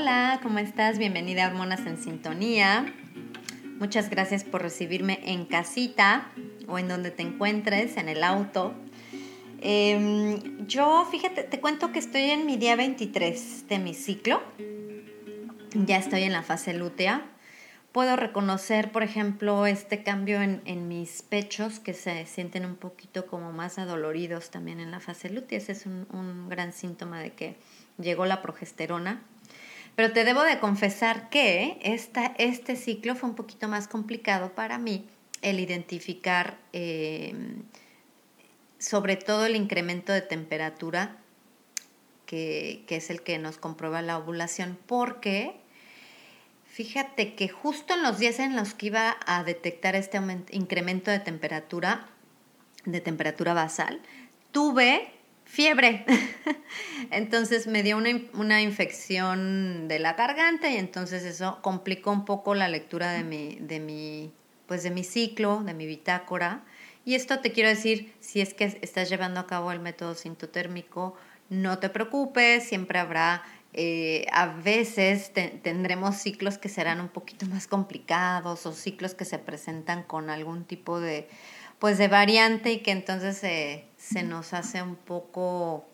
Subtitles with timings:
[0.00, 0.96] Hola, ¿cómo estás?
[0.96, 2.86] Bienvenida a Hormonas en Sintonía.
[3.80, 6.30] Muchas gracias por recibirme en casita
[6.68, 8.74] o en donde te encuentres, en el auto.
[9.60, 14.40] Em, yo, fíjate, te cuento que estoy en mi día 23 de mi ciclo.
[15.74, 17.26] Ya estoy en la fase lútea.
[17.90, 23.52] Puedo reconocer, por ejemplo, este cambio en, mis pechos que se sienten un poquito como
[23.52, 25.58] más adoloridos también en la fase lútea.
[25.58, 27.56] Ese es un gran síntoma de que
[27.98, 29.24] llegó la progesterona
[29.98, 34.78] pero te debo de confesar que esta, este ciclo fue un poquito más complicado para
[34.78, 35.08] mí,
[35.42, 37.64] el identificar em,
[38.78, 41.16] sobre todo el incremento de temperatura,
[42.26, 45.56] que, es el que nos comprueba la ovulación, porque
[46.64, 50.20] fíjate que justo en los días en los que iba a detectar este
[50.52, 52.06] incremento de temperatura,
[52.84, 54.00] de temperatura basal,
[54.52, 55.17] tuve
[55.48, 56.04] fiebre.
[57.10, 62.68] entonces me dio una, infección de la garganta y entonces eso complicó un poco la
[62.68, 64.32] lectura de mi, de mi,
[64.66, 66.64] pues de mi ciclo, de mi bitácora.
[67.04, 71.16] Y esto te quiero decir, si es que estás llevando a cabo el método sintotérmico,
[71.48, 73.42] no te preocupes, siempre habrá,
[73.72, 79.38] eh, a veces tendremos ciclos que serán un poquito más complicados o ciclos que se
[79.38, 81.26] presentan con algún tipo de,
[81.78, 83.42] pues de variante y que entonces
[83.98, 85.86] se nos hace un poco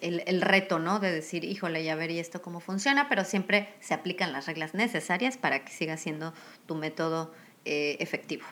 [0.00, 1.00] el, reto, ¿no?
[1.00, 5.36] De decir, híjole, ya vería esto cómo funciona, pero siempre se aplican las reglas necesarias
[5.36, 6.32] para que siga siendo
[6.66, 7.32] tu método
[7.64, 8.44] eh, efectivo.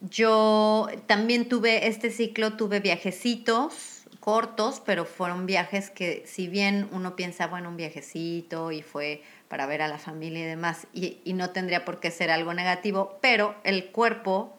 [0.00, 7.16] Yo también tuve este ciclo, tuve viajecitos cortos, pero fueron viajes que si bien uno
[7.16, 11.32] piensa, bueno, un viajecito y fue para ver a la familia y demás, y, y
[11.32, 14.56] no tendría por qué ser algo negativo, pero el cuerpo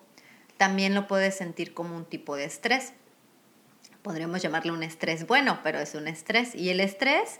[0.57, 2.93] también lo puede sentir como un tipo de estrés.
[4.03, 6.53] Podríamos llamarle un estrés bueno, pero es un estrés.
[6.53, 7.39] Y el estrés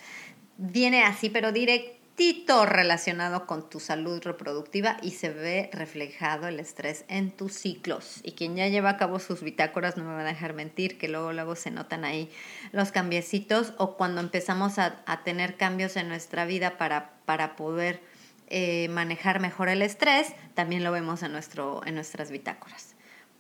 [0.58, 7.06] viene así, pero directito relacionado con tu salud reproductiva y se ve reflejado el estrés
[7.10, 8.22] en tus ciclos.
[8.24, 11.08] Y quien ya lleva a cabo sus bitácoras no me va a dejar mentir, que
[11.08, 12.32] luego, luego se notan ahí
[12.72, 18.02] los cambiecitos o cuando empezamos a, tener cambios en nuestra vida para, para poder
[18.48, 22.93] eh, manejar mejor el estrés, también lo vemos en, nuestro, en nuestras bitácoras.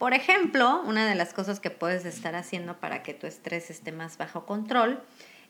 [0.03, 3.93] Por ejemplo, una de las cosas que puedes estar haciendo para que tu estrés esté
[3.93, 5.01] más bajo control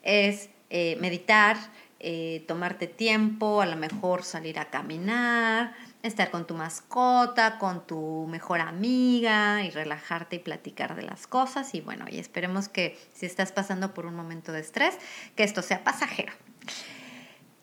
[0.03, 1.57] es eh, meditar,
[1.99, 8.27] eh, tomarte tiempo, a lo mejor salir a caminar, estar con tu mascota, con tu
[8.29, 11.73] mejor amiga y relajarte y platicar de las cosas.
[11.73, 14.99] Y bueno, y esperemos que si estás pasando por un momento de estrés,
[15.35, 16.31] que esto sea pasajero.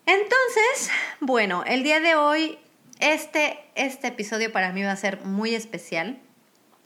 [0.05, 0.91] Entonces,
[1.21, 2.59] bueno, el día de hoy,
[2.99, 6.19] este, este episodio para mí va a ser muy especial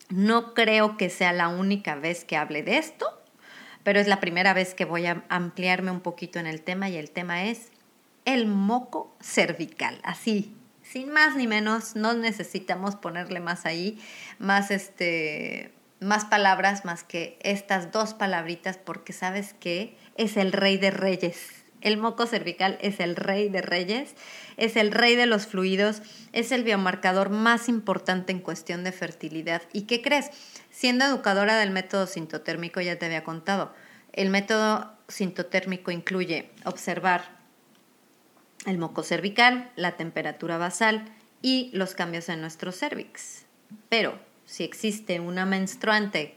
[0.10, 3.06] no creo que sea la única vez que hable de esto,
[3.84, 6.98] pero es la primera vez que voy a ampliarme un poquito en el tema y
[6.98, 7.72] el tema es
[8.26, 10.00] el moco cervical.
[10.04, 14.00] Así, sin más ni menos, no necesitamos ponerle más ahí,
[14.40, 20.78] más este más palabras más que estas dos palabritas porque sabes que es el rey
[20.78, 21.64] de reyes.
[21.82, 24.16] El moco cervical es el rey de reyes,
[24.58, 26.02] es el rey de los fluidos,
[26.34, 29.62] es el biomarcador más importante en cuestión de fertilidad.
[29.74, 30.30] ¿Y qué crees?
[30.72, 33.74] Siendo educadora del método sintotérmico, ya te había contado,
[34.14, 37.36] el método sintotérmico incluye observar
[38.66, 41.06] el moco cervical, la temperatura basal
[41.42, 43.46] y los cambios en nuestro cervix.
[43.90, 46.36] Pero si existe una menstruante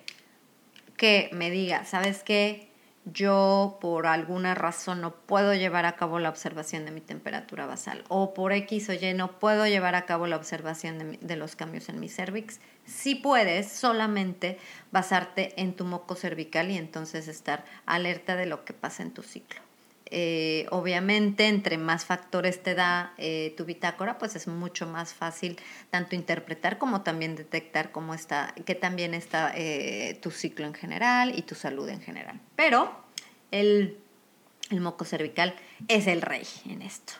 [0.97, 2.68] que me diga, ¿sabes qué?
[3.12, 8.05] Yo por alguna razón no puedo llevar a cabo la observación de mi temperatura basal
[8.08, 11.88] o por X o Y no puedo llevar a cabo la observación de, los cambios
[11.88, 14.58] en mi cervix, sí puedes solamente
[14.90, 19.22] basarte en tu moco cervical y entonces estar alerta de lo que pasa en tu
[19.22, 19.68] ciclo.
[20.10, 25.58] Eh, obviamente, entre más factores te da eh, tu bitácora, pues es mucho más fácil
[25.90, 31.38] tanto interpretar como también detectar cómo está, que también está eh, tu ciclo en general
[31.38, 32.40] y tu salud en general.
[32.56, 32.90] Pero
[33.50, 33.99] el,
[34.70, 35.55] el moco cervical
[35.88, 37.12] es el rey en esto.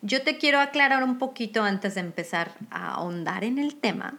[0.00, 4.18] Yo te quiero aclarar un poquito antes de empezar a ahondar en el tema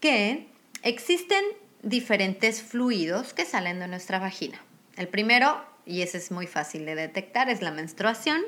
[0.00, 0.46] que
[0.82, 1.44] existen
[1.82, 4.60] diferentes fluidos que salen de nuestra vagina.
[4.96, 8.42] El primero, y ese es muy fácil de detectar, es la menstruación.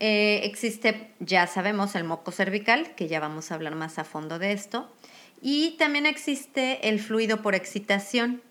[0.00, 4.38] Eh, existe, ya sabemos, el moco cervical, que ya vamos a hablar más a fondo
[4.40, 4.92] de esto.
[5.40, 8.42] Y también existe el fluido por excitación.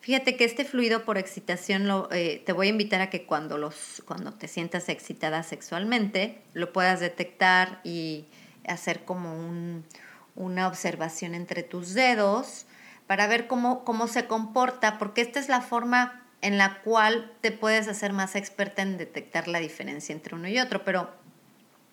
[0.00, 4.02] Fíjate que este fluido por excitación eh, te voy a invitar a que cuando, los,
[4.06, 8.26] cuando te sientas excitada sexualmente lo puedas detectar y
[8.68, 9.82] hacer como
[10.34, 12.66] una observación entre tus dedos
[13.06, 17.52] para ver cómo, cómo se comporta, porque esta es la forma en la cual te
[17.52, 21.10] puedes hacer más experta en detectar la diferencia entre uno y otro, pero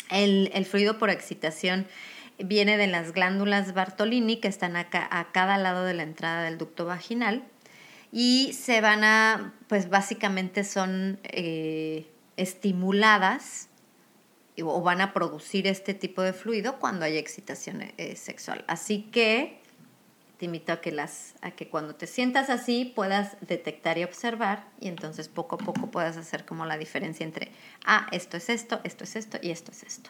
[0.09, 1.87] el, fluido por excitación
[2.37, 6.57] viene de las glándulas Bartolini que están acá, a cada lado de la entrada del
[6.57, 7.45] ducto vaginal
[8.11, 13.69] y se van a, pues básicamente son eh, estimuladas
[14.61, 18.65] o van a producir este tipo de fluido cuando hay excitación eh, sexual.
[18.67, 19.60] Así que
[20.41, 24.65] te invito a que, las, a que cuando te sientas así puedas detectar y observar
[24.79, 27.51] y entonces poco a poco puedas hacer como la diferencia entre,
[27.85, 30.09] ah, esto es esto, esto es esto y esto es esto.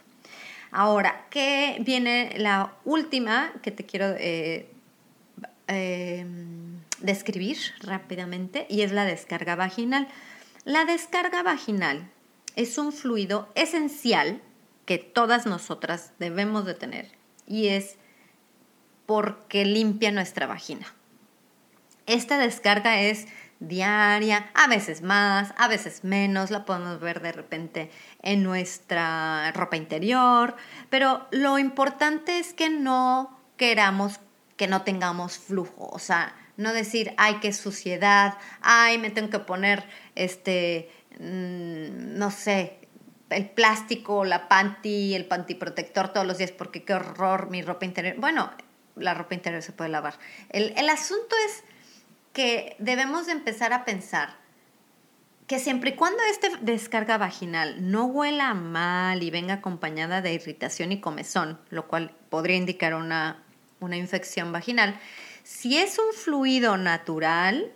[0.71, 4.69] Ahora, ¿qué viene la última que te quiero eh,
[5.67, 10.07] em, describir rápidamente y es la descarga vaginal.
[10.63, 12.09] La descarga vaginal
[12.55, 14.41] es un fluido esencial
[14.85, 17.11] que todas nosotras debemos de tener
[17.45, 17.97] y es
[19.11, 20.87] porque limpia nuestra vagina.
[22.05, 23.27] Esta descarga es
[23.59, 27.91] diaria, a veces más, a veces menos, la podemos ver de repente
[28.21, 30.55] en nuestra ropa interior,
[30.89, 34.21] pero lo importante es que no queramos
[34.55, 39.39] que no tengamos flujo, o sea, no decir, ay, qué suciedad, ay, me tengo que
[39.39, 39.83] poner,
[40.15, 42.79] este, mm, no sé,
[43.29, 47.83] el plástico, la panty, el panty protector todos los días porque qué horror mi ropa
[47.83, 48.15] interior.
[48.17, 48.51] Bueno,
[48.95, 50.15] la ropa interior se puede lavar.
[50.49, 51.63] El, asunto es
[52.33, 54.35] que debemos de empezar a pensar
[55.47, 60.91] que siempre y cuando esta descarga vaginal no huela mal y venga acompañada de irritación
[60.91, 63.43] y comezón, lo cual podría indicar una,
[63.79, 64.97] una infección vaginal,
[65.43, 67.71] si es un fluido natural,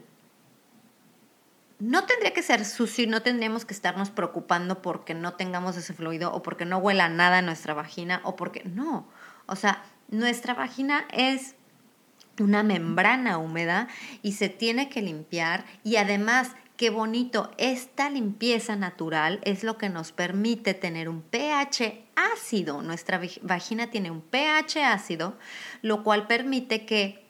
[1.80, 5.94] no tendría que ser sucio y no tendríamos que estarnos preocupando porque no tengamos ese
[5.94, 9.08] fluido o porque no huela nada en nuestra vagina o porque no.
[9.46, 11.56] O sea, nuestra vagina es
[12.40, 13.88] una membrana húmeda
[14.22, 19.90] y se tiene que limpiar y además qué bonito, esta limpieza natural es lo que
[19.90, 22.82] nos permite tener un pH ácido.
[22.82, 25.38] Nuestra vagina tiene un pH ácido,
[25.82, 27.26] lo cual permite que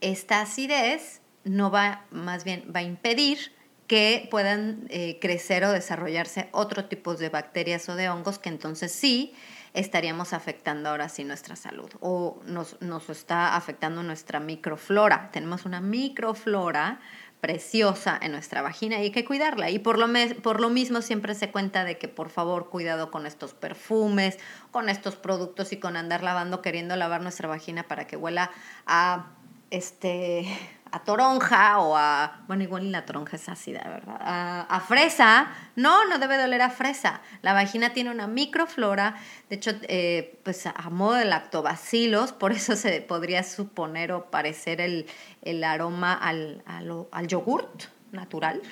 [0.00, 3.52] esta acidez no va, más bien va a impedir
[3.86, 8.92] que puedan eh, crecer o desarrollarse otro tipo de bacterias o de hongos que entonces
[8.92, 9.34] sí
[9.74, 15.30] estaríamos afectando ahora sí nuestra salud o nos, nos está afectando nuestra microflora.
[15.32, 17.00] Tenemos una microflora
[17.40, 19.68] preciosa en nuestra vagina y hay que cuidarla.
[19.68, 20.06] Y por lo,
[20.42, 24.38] por lo mismo siempre se cuenta de que por favor cuidado con estos perfumes,
[24.70, 28.50] con estos productos y con andar lavando, queriendo lavar nuestra vagina para que huela
[28.86, 29.26] a
[29.70, 30.46] este
[30.94, 34.16] a toronja o a, bueno, igual la toronja es ácida, ¿verdad?
[34.20, 37.20] A, fresa, no, no debe doler a fresa.
[37.42, 39.16] La vagina tiene una microflora,
[39.48, 44.80] de hecho, eh, pues a modo de lactobacilos, por eso se podría suponer o parecer
[44.80, 45.06] el,
[45.42, 48.62] el aroma al, al, al yogurt natural.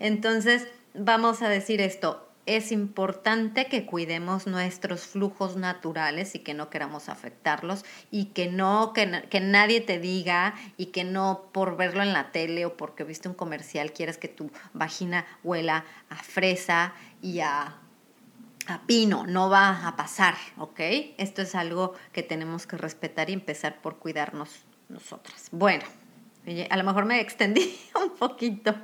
[0.00, 6.70] Entonces, vamos a decir esto, es importante que cuidemos nuestros flujos naturales y que no
[6.70, 12.02] queramos afectarlos y que no, que, que, nadie te diga y que no por verlo
[12.02, 16.94] en la tele o porque viste un comercial quieras que tu vagina huela a fresa
[17.20, 17.76] y a,
[18.66, 20.80] a pino, no va a pasar, ¿ok?
[21.18, 25.48] Esto es algo que tenemos que respetar y empezar por cuidarnos nosotras.
[25.52, 25.84] Bueno,
[26.70, 28.74] a lo mejor me extendí un poquito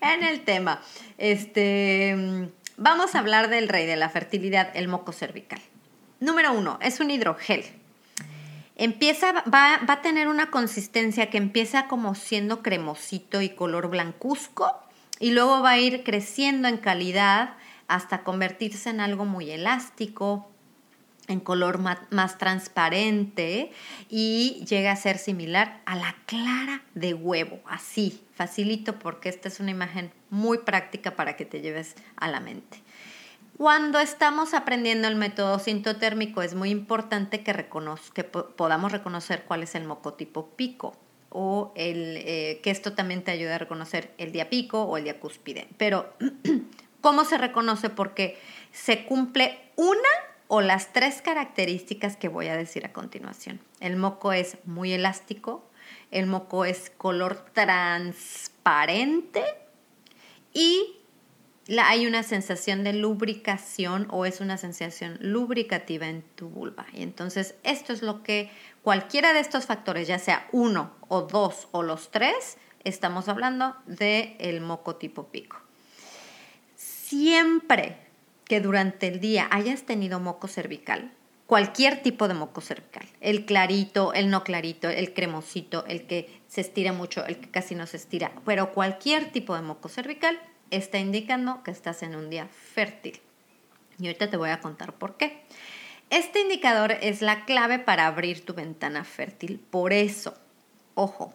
[0.00, 0.80] en el tema.
[1.18, 5.60] Este, Vamos a hablar del rey de la fertilidad, el moco cervical.
[6.20, 7.64] Número uno, es un hidrogel.
[8.76, 14.78] Empieza, va, va a tener una consistencia que empieza como siendo cremosito y color blancuzco
[15.18, 17.54] y luego va a ir creciendo en calidad
[17.88, 20.50] hasta convertirse en algo muy elástico,
[21.28, 23.72] en color más transparente
[24.08, 29.60] y llega a ser similar a la clara de huevo, así, facilito porque esta es
[29.60, 32.82] una imagen muy práctica para que te lleves a la mente.
[33.56, 37.68] Cuando estamos aprendiendo el método sintotérmico es muy importante que,
[38.12, 40.94] que podamos reconocer cuál es el moco tipo pico
[41.30, 45.68] o el, eh, que esto también te ayude a reconocer el diapico o el diacúspide.
[45.78, 46.14] Pero,
[47.00, 47.88] ¿cómo se reconoce?
[47.88, 48.38] Porque
[48.72, 50.08] se cumple una
[50.48, 53.60] o las tres características que voy a decir a continuación.
[53.80, 55.68] El moco es muy elástico,
[56.10, 59.44] el moco es color transparente
[60.52, 60.96] y
[61.82, 66.86] hay una sensación de lubricación o es una sensación lubricativa en tu vulva.
[66.92, 68.50] Y entonces esto es lo que
[68.82, 74.36] cualquiera de estos factores, ya sea uno o dos o los tres, estamos hablando del
[74.38, 75.56] el moco tipo pico.
[76.76, 78.05] Siempre
[78.46, 81.12] que durante el día hayas tenido moco cervical,
[81.46, 86.60] cualquier tipo de moco cervical, el clarito, el no clarito, el cremosito, el que se
[86.60, 90.38] estira mucho, el que casi no se estira, pero cualquier tipo de moco cervical,
[90.70, 93.20] está indicando que estás en un día fértil.
[93.98, 95.44] Y ahorita te voy a contar por qué.
[96.10, 99.58] Este indicador es la clave para abrir tu ventana fértil.
[99.58, 100.34] Por eso,
[100.94, 101.34] ojo,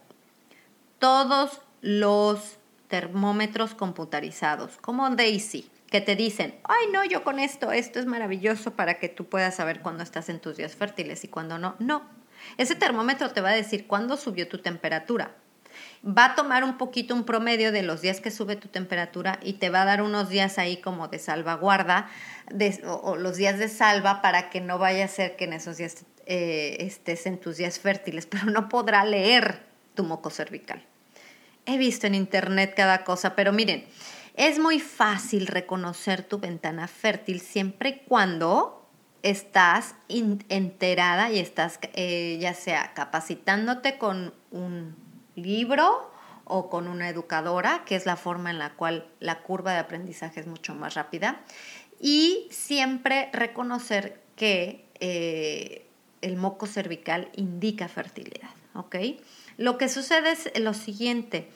[0.99, 7.99] todos los termómetros computarizados, como Daisy, que te dicen, ay no, yo con esto, esto
[7.99, 11.59] es maravilloso para que tú puedas saber cuándo estás en tus días fértiles y cuándo
[11.59, 11.75] no.
[11.79, 12.09] No,
[12.57, 15.35] ese termómetro te va a decir cuándo subió tu temperatura,
[16.05, 19.53] va a tomar un poquito un promedio de los días que sube tu temperatura y
[19.53, 22.09] te va a dar unos días ahí como de salvaguarda
[22.85, 26.05] o, los días de salva para que no vaya a ser que en esos días
[26.25, 30.85] eh, estés en tus días fértiles, pero no podrá leer tu moco cervical.
[31.65, 33.85] He visto en internet cada cosa, pero miren,
[34.41, 38.89] es muy fácil reconocer tu ventana fértil siempre y cuando
[39.21, 44.95] estás enterada y estás eh, ya sea capacitándote con un
[45.35, 46.11] libro
[46.45, 50.39] o con una educadora, que es la forma en la cual la curva de aprendizaje
[50.39, 51.41] es mucho más rápida.
[51.99, 55.85] Y siempre reconocer que eh,
[56.21, 58.49] el moco cervical indica fertilidad.
[58.73, 58.95] ¿ok?
[59.57, 61.49] Lo que sucede es lo siguiente.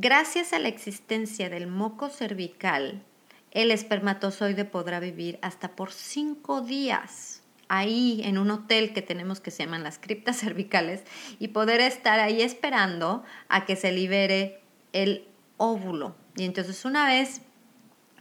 [0.00, 3.02] Gracias a la existencia del moco cervical,
[3.50, 9.50] el espermatozoide podrá vivir hasta por cinco días ahí en un hotel que tenemos que
[9.50, 11.02] se llaman las criptas cervicales
[11.40, 14.60] y poder estar ahí esperando a que se libere
[14.92, 15.26] el
[15.56, 16.14] óvulo.
[16.36, 17.40] Y entonces una vez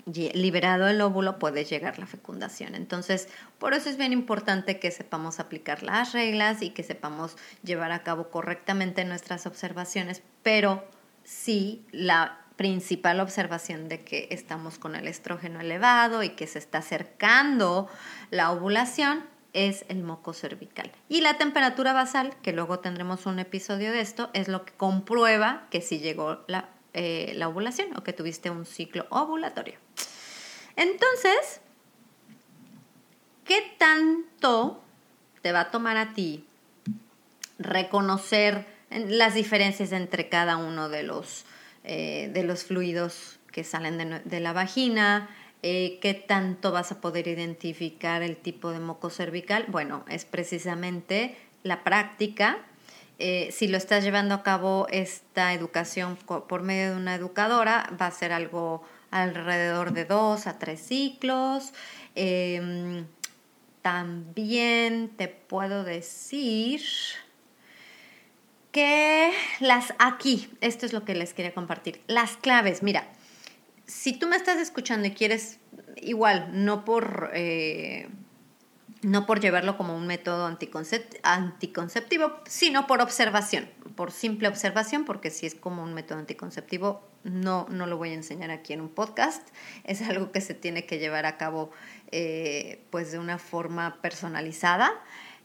[0.07, 2.73] liberado el óvulo puede llegar la fecundación.
[2.73, 3.29] Entonces,
[3.59, 8.01] por eso es bien importante que sepamos aplicar las reglas y que sepamos llevar a
[8.01, 10.83] cabo correctamente nuestras observaciones, pero
[11.27, 16.79] sí la principal observación de que estamos con el estrógeno elevado y que se está
[16.79, 17.87] acercando
[18.31, 20.91] la ovulación es el moco cervical.
[21.09, 25.67] Y la temperatura basal, que luego tendremos un episodio de esto, es lo que comprueba
[25.69, 29.77] que sí llegó la, eh, la ovulación o que tuviste un ciclo ovulatorio.
[30.75, 31.59] Entonces,
[33.43, 34.81] ¿qué tanto
[35.41, 36.45] te va a tomar a ti
[37.59, 41.45] reconocer las diferencias entre cada uno de los,
[41.83, 45.29] eh, de los fluidos que salen de, la vagina,
[45.63, 49.65] eh, ¿Qué tanto vas a poder identificar el tipo de moco cervical?
[49.67, 52.59] Bueno, es precisamente la práctica.
[53.17, 58.05] Eh, si lo estás llevando a cabo esta educación por medio de una educadora, va
[58.05, 61.73] a ser algo alrededor de dos a tres ciclos.
[62.13, 63.07] Em,
[63.81, 66.81] también te puedo decir
[68.71, 73.07] que las aquí, esto es lo que les quería compartir, las claves, mira,
[73.85, 75.59] si tú me estás escuchando y quieres,
[75.95, 78.09] igual, no por, eh,
[79.01, 85.45] no por llevarlo como un método anticonceptivo, sino por observación, por simple observación, porque si
[85.45, 89.47] es como un método anticonceptivo, no, no lo voy a enseñar aquí en un podcast,
[89.85, 91.71] es algo que se tiene que llevar a cabo
[92.11, 94.91] eh, pues de una forma personalizada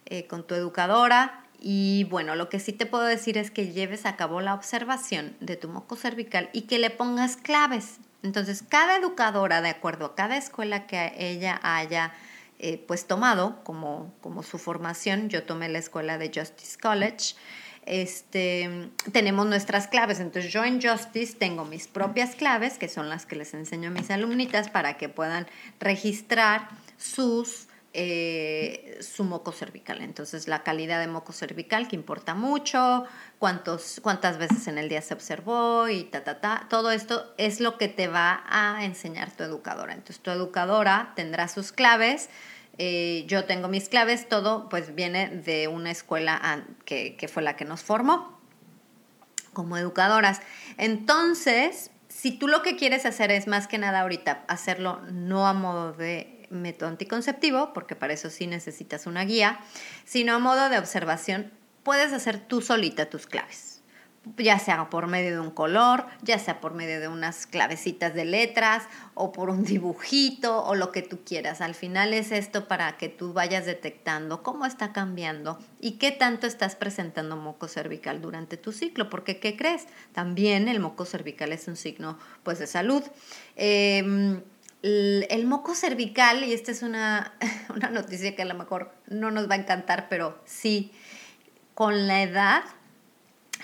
[0.07, 4.05] eh, con tu educadora, y bueno, lo que sí te puedo decir es que lleves
[4.05, 7.99] a cabo la observación de tu moco cervical y que le pongas claves.
[8.25, 12.13] Entonces, cada educadora, de acuerdo a cada escuela que ella haya
[12.59, 17.37] eh, pues tomado como, como su formación, yo tomé la escuela de Justice College,
[17.87, 20.19] este, tenemos nuestras claves.
[20.19, 23.93] Entonces yo en Justice tengo mis propias claves, que son las que les enseño a
[23.93, 25.47] mis alumnitas para que puedan
[25.79, 30.01] registrar sus eh, su moco cervical.
[30.01, 33.05] Entonces, la calidad de moco cervical que importa mucho,
[33.39, 36.67] cuántos, cuántas veces en el día se observó y ta, ta, ta.
[36.69, 39.93] Todo esto es lo que te va a enseñar tu educadora.
[39.93, 42.29] Entonces, tu educadora tendrá sus claves
[42.79, 47.55] eh, yo tengo mis claves, todo pues viene de una escuela que, que fue la
[47.55, 48.41] que nos formó
[49.53, 50.41] como educadoras.
[50.79, 55.53] Entonces, si tú lo que quieres hacer es más que nada ahorita hacerlo no a
[55.53, 59.61] modo de método anticonceptivo, porque para eso sí necesitas una guía,
[60.05, 61.51] sino a modo de observación,
[61.83, 63.73] puedes hacer tú solita tus claves
[64.37, 68.25] ya sea por medio de un color, ya sea por medio de unas clavecitas de
[68.25, 71.61] letras o por un dibujito o lo que tú quieras.
[71.61, 76.47] Al final es esto para que tú vayas detectando cómo está cambiando y qué tanto
[76.47, 79.87] estás presentando moco cervical durante tu ciclo, porque ¿qué crees?
[80.13, 83.03] También el moco cervical es un signo pues de salud.
[83.57, 84.43] Em,
[84.83, 87.35] el, moco cervical, y esta es una,
[87.75, 90.93] una noticia que a lo mejor no nos va a encantar, pero sí,
[91.75, 92.63] con la edad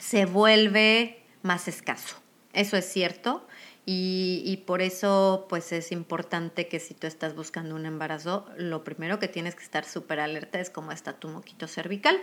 [0.00, 2.16] se vuelve más escaso.
[2.52, 3.46] Eso es cierto.
[3.90, 9.18] Y, por eso, pues es importante que si tú estás buscando un embarazo, lo primero
[9.18, 12.20] que tienes que estar súper alerta es cómo está tu moquito cervical.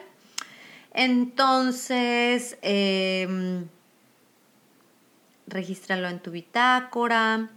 [0.93, 3.65] Entonces, eh,
[5.47, 7.49] regístralo en tu bitácora.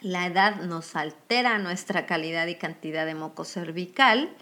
[0.00, 4.34] La edad nos altera nuestra calidad y cantidad de moco cervical.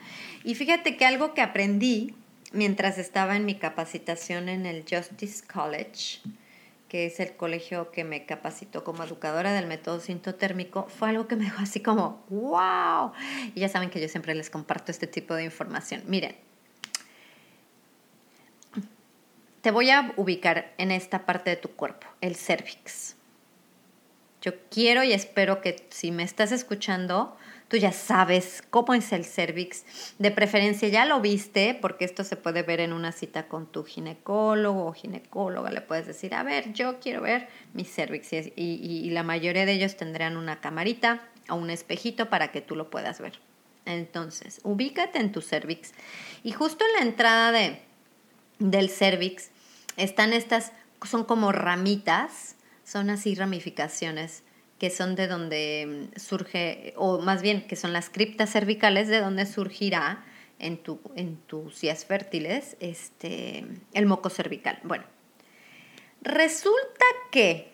[0.45, 2.15] Y fíjate que algo que aprendí
[2.53, 6.21] mientras estaba en mi capacitación en el Justice College,
[6.89, 11.37] que es el colegio que me capacitó como educadora del método sintotérmico, fue algo que
[11.37, 13.13] me dejó así como, wow.
[13.55, 16.03] Y ya saben que yo siempre les comparto este tipo de información.
[16.07, 16.37] Miren,
[19.61, 23.18] te voy a ubicar en esta parte de tu cuerpo, el cervix.
[24.49, 27.37] Yo quiero y espero que si me estás escuchando,
[27.69, 29.85] tú ya sabes cómo es el cervix.
[30.19, 33.85] De preferencia ya lo viste, porque esto se puede ver en una cita con tu
[33.85, 35.71] ginecólogo o ginecóloga.
[35.71, 38.31] Le puedes decir, a ver, yo quiero ver mi cervix.
[38.33, 42.89] Y, la mayoría de ellos tendrán una camarita o un espejito para que tú lo
[42.89, 43.39] puedas ver.
[43.85, 45.93] Entonces, ubícate en tu cervix.
[46.43, 47.83] Y justo en la entrada de,
[48.61, 49.51] del cervix
[49.99, 50.73] están estas,
[51.07, 52.55] son como ramitas,
[52.89, 54.43] son así ramificaciones
[54.79, 59.21] que son de donde mm, surge, o más bien que son las criptas cervicales, de
[59.21, 60.25] donde surgirá
[60.59, 64.79] en, tu, en tus días fértiles este, el moco cervical.
[64.85, 65.05] Bueno,
[66.23, 67.73] resulta que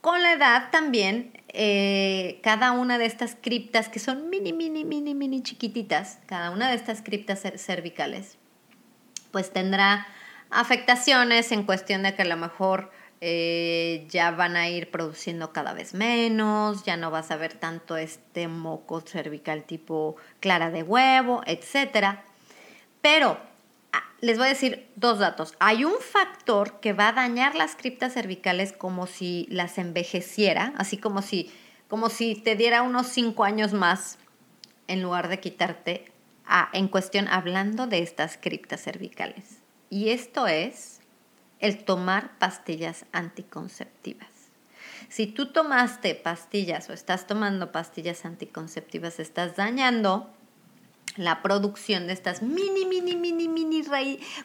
[0.00, 5.14] con la edad también eh, cada una de estas criptas, que son mini, mini, mini,
[5.14, 8.38] mini chiquititas, cada una de estas criptas cervicales,
[9.30, 10.06] pues tendrá
[10.50, 15.72] afectaciones en cuestión de que a lo mejor eh, ya van a ir produciendo cada
[15.72, 21.42] vez menos, ya no vas a ver tanto este moco cervical tipo clara de huevo,
[21.46, 22.18] etc.
[23.00, 23.38] Pero
[23.92, 25.54] ah, les voy a decir dos datos.
[25.58, 30.96] Hay un factor que va a dañar las criptas cervicales como si las envejeciera, así
[30.96, 31.52] como si,
[31.88, 34.18] como si te diera unos 5 años más
[34.86, 36.12] en lugar de quitarte
[36.72, 39.58] en cuestión hablando de estas criptas cervicales.
[39.90, 40.97] Y esto es
[41.60, 44.28] el tomar pastillas anticonceptivas.
[45.08, 50.30] Si tú tomaste pastillas o estás tomando pastillas anticonceptivas, estás dañando
[51.16, 53.82] la producción de estas mini, mini, mini, mini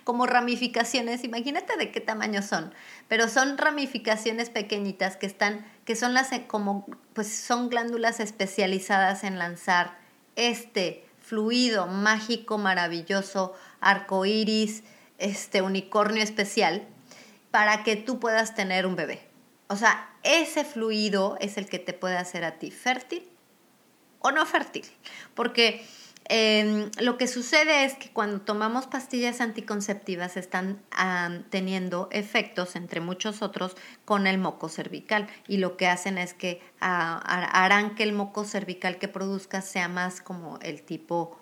[0.03, 1.23] como ramificaciones.
[1.23, 2.73] Imagínate de qué tamaño son,
[3.07, 9.37] pero son ramificaciones pequeñitas que están, que son las como, pues son glándulas especializadas en
[9.37, 9.97] lanzar
[10.35, 14.83] este fluido mágico, maravilloso, arcoíris,
[15.19, 16.87] este unicornio especial
[17.53, 19.21] para que tú puedas tener un bebé.
[19.67, 23.29] O sea, ese fluido es el que te puede hacer a ti fértil
[24.17, 24.87] o no fértil.
[25.35, 25.85] Porque
[26.29, 30.81] em, lo que sucede es que cuando tomamos pastillas anticonceptivas están
[31.51, 35.27] teniendo efectos, entre muchos otros, con el moco cervical.
[35.47, 37.19] Y lo que hacen es que ah,
[37.53, 41.37] harán que el moco cervical que produzca sea más como el tipo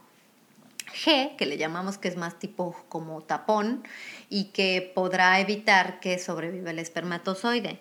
[0.93, 3.84] G, que le llamamos que es más tipo como tapón
[4.30, 7.80] y que podrá evitar que sobreviva el espermatozoide.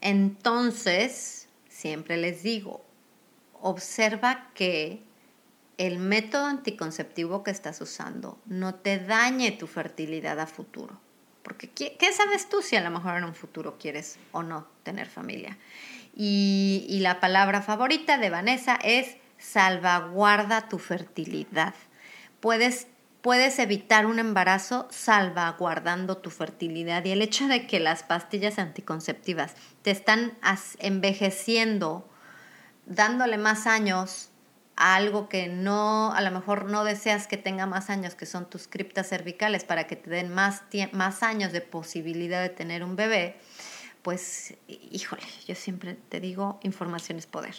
[0.00, 2.84] Entonces, siempre les digo,
[3.60, 5.02] observa que
[5.78, 11.00] el método anticonceptivo que estás usando no te dañe tu fertilidad a futuro.
[11.42, 15.08] Porque ¿qué, sabes tú si a lo mejor en un futuro quieres o no tener
[15.08, 15.58] familia?
[16.14, 21.74] Y, y la palabra favorita de Vanessa es salvaguarda tu fertilidad
[22.42, 22.88] puedes,
[23.22, 27.04] puedes evitar un embarazo salvaguardando tu fertilidad.
[27.06, 30.36] Y el hecho de que las pastillas anticonceptivas te están
[30.80, 32.06] envejeciendo,
[32.84, 34.28] dándole más años
[34.74, 38.50] a algo que no, a lo mejor no deseas que tenga más años, que son
[38.50, 42.96] tus criptas cervicales, para que te den más, más años de posibilidad de tener un
[42.96, 43.36] bebé,
[44.02, 47.54] pues, híjole, yo siempre te digo, información es poder.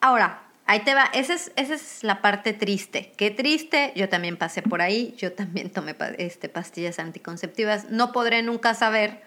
[0.00, 3.12] Ahora, ahí te va, esa es, esa es la parte triste.
[3.16, 7.90] Qué triste, yo también pasé por ahí, yo también tomé este, pastillas anticonceptivas.
[7.90, 9.22] No podré nunca saber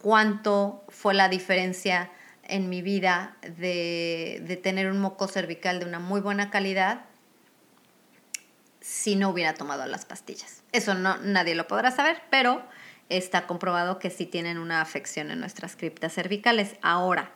[0.00, 2.10] cuánto fue la diferencia
[2.42, 7.06] en mi vida de, de tener un moco cervical de una muy buena calidad
[8.80, 10.62] si no hubiera tomado las pastillas.
[10.72, 12.62] Eso no, nadie lo podrá saber, pero
[13.08, 16.76] está comprobado que sí tienen una afección en nuestras criptas cervicales.
[16.82, 17.32] Ahora,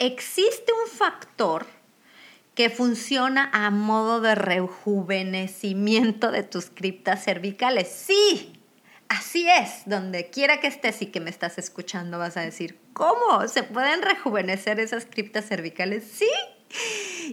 [0.00, 1.66] existe un factor
[2.54, 7.88] que funciona a modo de rejuvenecimiento de tus criptas cervicales.
[7.88, 8.52] Sí,
[9.08, 13.48] así es, donde quiera que estés y que me estás escuchando vas a decir, ¿cómo?
[13.48, 16.04] ¿Se pueden rejuvenecer esas criptas cervicales?
[16.04, 16.30] Sí.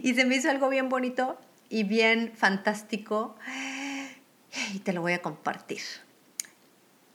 [0.02, 3.36] Y se me hizo algo bien bonito y bien fantástico
[4.74, 5.80] y te lo voy a compartir.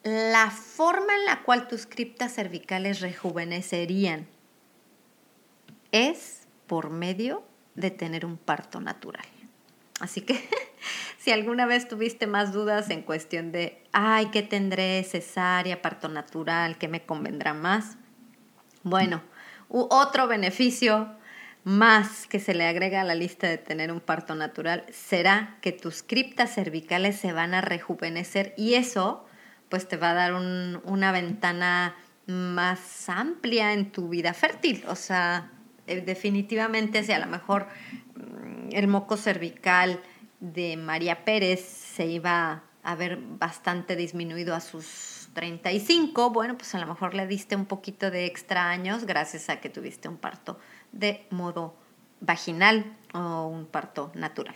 [0.04, 4.28] La forma en la cual tus criptas cervicales rejuvenecerían
[5.92, 7.44] es por medio
[7.92, 9.26] tener un parto natural.
[10.00, 10.48] Así que
[11.18, 15.04] si alguna vez tuviste más dudas en cuestión de, ay, ¿qué tendré?
[15.04, 17.98] Cesárea, parto natural, ¿qué me convendrá más?
[18.84, 19.22] Bueno,
[19.70, 21.10] otro beneficio
[21.64, 25.72] más que se le agrega a la lista de tener un parto natural será que
[25.72, 29.26] tus criptas cervicales se van a rejuvenecer y eso
[29.70, 31.96] pues te va a dar una ventana
[32.28, 34.84] más amplia en tu vida fértil.
[34.88, 35.52] O sea,
[35.88, 37.68] definitivamente si a lo mejor
[38.16, 40.02] mm, el moco cervical
[40.40, 46.80] de María Pérez se iba a ver bastante disminuido a sus 35, bueno, pues a
[46.80, 50.60] lo mejor le diste un poquito de extra años gracias a que tuviste un parto
[50.92, 51.76] de modo
[52.22, 54.56] vaginal o un parto natural.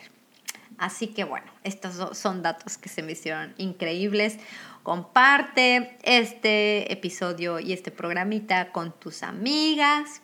[0.77, 4.37] Así que bueno, estos son datos que se me hicieron increíbles.
[4.83, 10.21] Comparte este episodio y este programita con tus amigas,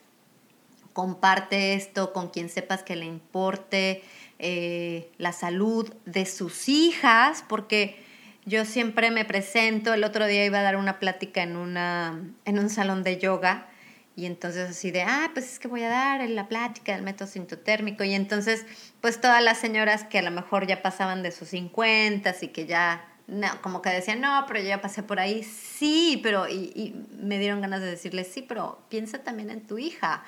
[0.96, 4.02] comparte esto con quien sepas que le importe
[4.40, 8.02] eh, la salud de sus hijas, porque
[8.46, 12.60] yo siempre me presento, el otro día iba a dar una plática en, una, en
[12.60, 13.68] un salón de yoga
[14.16, 17.28] y entonces así de, ah, pues es que voy a dar la plática del método
[17.28, 18.66] sintotérmico y entonces
[19.02, 22.68] pues todas las señoras que a lo mejor ya pasaban de sus 50 y que
[22.68, 26.72] ya no, como que decían, no, pero yo ya pasé por ahí, sí, pero, y,
[26.76, 30.24] y, me dieron ganas de decirles, sí, pero piensa también en tu hija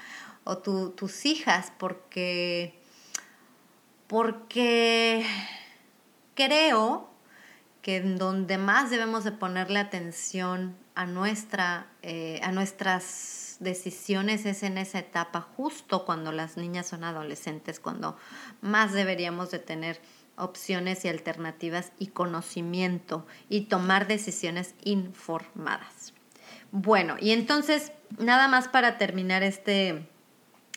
[0.47, 2.79] o tus hijas, porque,
[4.07, 5.25] porque
[6.35, 7.09] creo
[7.81, 14.63] que en donde más debemos de ponerle atención a, nuestra, eh, a nuestras decisiones es
[14.63, 18.17] en esa etapa, justo cuando las niñas son adolescentes, cuando
[18.61, 19.99] más deberíamos de tener
[20.37, 26.13] opciones y alternativas y conocimiento y tomar decisiones informadas.
[26.71, 30.07] Bueno, y entonces, nada más para terminar este,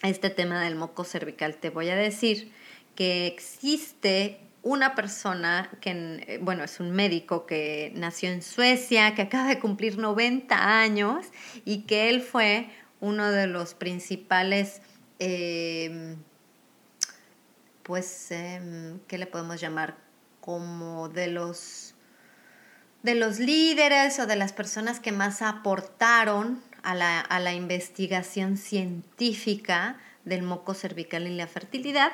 [0.03, 2.53] este tema del moco cervical, te voy a decir
[2.95, 5.91] que existe una persona que,
[6.27, 11.27] eh, bueno, es un médico que nació en Suecia, que acaba de cumplir 90 años
[11.65, 12.69] y que él fue
[13.01, 14.83] uno de los principales,
[15.19, 16.17] em,
[17.83, 19.97] pues, em, ¿qué le podemos llamar?
[20.41, 21.95] Como de los,
[23.03, 30.43] de los líderes o de las personas que más aportaron a la, investigación científica del
[30.43, 32.13] moco cervical y la fertilidad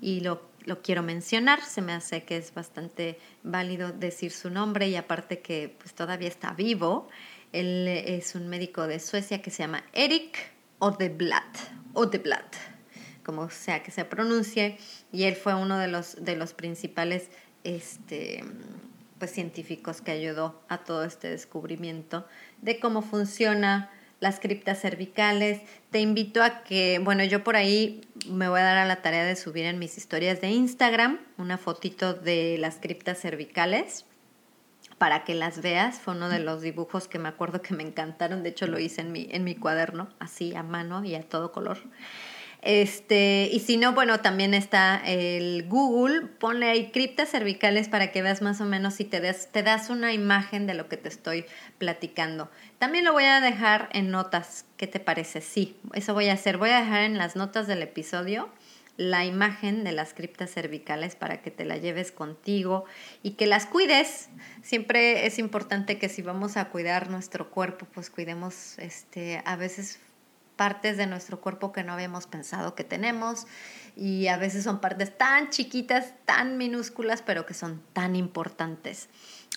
[0.00, 4.88] y lo, lo, quiero mencionar, se me hace que es bastante válido decir su nombre
[4.88, 7.08] y aparte que pues todavía está vivo.
[7.52, 11.56] Él es un médico de Suecia que se llama Eric Odeblatt,
[11.92, 12.56] Odeblatt,
[13.24, 14.76] como sea que se pronuncie,
[15.12, 17.28] y él fue uno de los, de los principales
[17.62, 18.44] este,
[19.18, 22.26] pues, científicos que ayudó a todo este descubrimiento
[22.60, 23.90] de cómo funciona
[24.24, 25.60] las criptas cervicales.
[25.90, 29.22] Te invito a que, bueno, yo por ahí me voy a dar a la tarea
[29.22, 34.06] de subir en mis historias de Instagram una fotito de las criptas cervicales
[34.96, 35.98] para que las veas.
[35.98, 38.42] Fue uno de los dibujos que me acuerdo que me encantaron.
[38.42, 41.52] De hecho, lo hice en mi, en mi cuaderno, así a mano y a todo
[41.52, 41.76] color.
[42.64, 48.22] Este, y si no, bueno, también está el Google, ponle ahí criptas cervicales para que
[48.22, 51.10] veas más o menos si te das, te das una imagen de lo que te
[51.10, 51.44] estoy
[51.76, 52.50] platicando.
[52.78, 55.42] También lo voy a dejar en notas, ¿qué te parece?
[55.42, 56.56] Sí, eso voy a hacer.
[56.56, 58.48] Voy a dejar en las notas del episodio
[58.96, 62.84] la imagen de las criptas cervicales para que te la lleves contigo
[63.22, 64.30] y que las cuides.
[64.62, 69.98] Siempre es importante que si vamos a cuidar nuestro cuerpo, pues cuidemos este, a veces
[70.56, 73.46] partes de nuestro cuerpo que no habíamos pensado que tenemos
[73.96, 79.08] y a veces son partes tan chiquitas, tan minúsculas, pero que son tan importantes.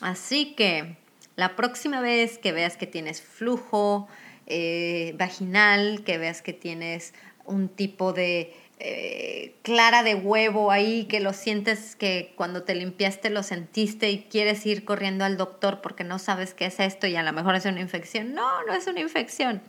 [0.02, 0.98] Así que
[1.36, 4.08] la próxima vez que veas que tienes flujo
[4.46, 7.14] eh, vaginal, que veas que tienes
[7.46, 13.32] un tipo de eh, clara de huevo ahí, que lo sientes que cuando te limpiaste
[13.32, 17.16] lo sentiste y quieres ir corriendo al doctor porque no sabes qué es esto y
[17.16, 18.36] a lo mejor es una infección.
[18.36, 19.64] No, no es una infección.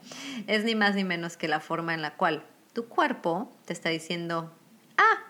[0.46, 2.44] Es ni más ni menos que la forma en la cual
[2.74, 4.52] tu cuerpo te está diciendo,
[4.98, 5.24] ah,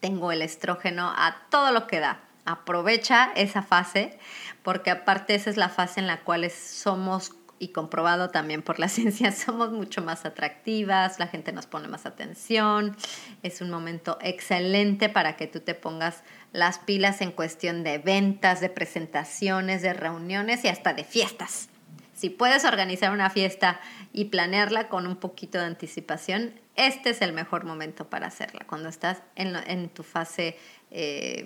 [0.00, 2.20] tengo el estrógeno a todo lo que da.
[2.44, 4.18] Aprovecha esa fase
[4.62, 7.34] porque aparte esa es la fase en la cual somos
[7.64, 12.04] y comprobado también por la ciencia, somos mucho más atractivas, la gente nos pone más
[12.04, 12.94] atención,
[13.42, 16.22] es un momento excelente para que tú te pongas
[16.52, 21.68] las pilas en cuestión de ventas, de presentaciones, de reuniones y hasta de fiestas.
[22.14, 23.80] Si puedes organizar una fiesta
[24.12, 28.88] y planearla con un poquito de anticipación, este es el mejor momento para hacerla, cuando
[28.88, 30.56] estás en, tu fase
[30.90, 31.44] eh,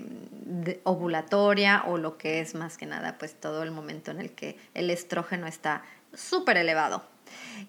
[0.85, 4.59] ovulatoria o lo que es más que nada, pues todo el momento en el que
[4.75, 5.83] el estrógeno está
[6.15, 7.05] súper elevado.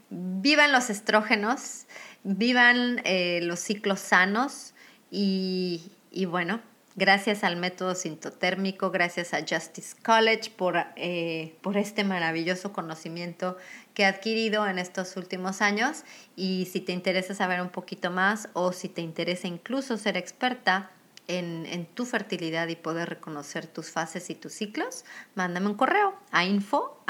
[0.10, 1.86] Vivan los estrógenos,
[2.24, 4.74] vivan eh, los ciclos sanos
[5.12, 5.82] y,
[6.28, 6.62] bueno,
[6.96, 13.58] gracias al método sintotérmico, gracias a Justice College por, eh, por este maravilloso conocimiento
[13.94, 16.04] que he adquirido en estos últimos años.
[16.36, 20.92] Y si te interesa saber un poquito más o si te interesa incluso ser experta,
[21.28, 26.16] en, en, tu fertilidad y poder reconocer tus fases y tus ciclos, mándame un correo
[26.32, 27.04] a info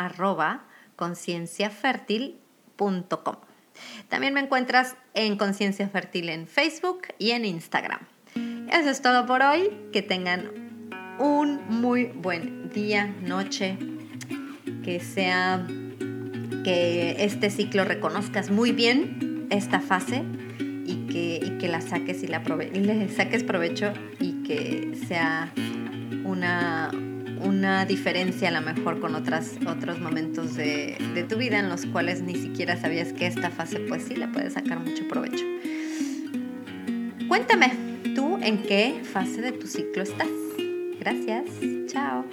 [0.99, 3.35] concienciafértil.com.
[4.09, 8.01] También me encuentras en Conciencia Fértil en Facebook y en Instagram.
[8.69, 9.69] Eso es todo por hoy.
[9.93, 13.77] Que tengan un muy buen día, noche.
[14.83, 15.65] Que sea
[16.65, 20.25] que este ciclo reconozcas muy bien esta fase
[20.85, 25.53] y que, y que la saques y la le saques provecho y que sea
[26.25, 26.91] una,
[27.43, 31.86] una diferencia a lo mejor con otras, otros momentos de, de, tu vida en los
[31.86, 35.45] cuales ni siquiera sabías que esta fase pues sí la puedes sacar mucho provecho.
[37.28, 37.71] Cuéntame,
[38.15, 40.28] ¿tú en qué fase de tu ciclo estás?
[40.99, 41.45] Gracias,
[41.88, 42.25] chao.